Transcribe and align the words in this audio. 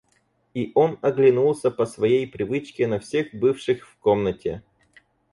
И 0.55 0.71
он 0.73 0.97
оглянулся 1.03 1.69
по 1.69 1.85
своей 1.85 2.25
привычке 2.25 2.87
на 2.87 2.99
всех 2.99 3.35
бывших 3.35 3.87
в 3.87 3.97
комнате. 3.99 4.63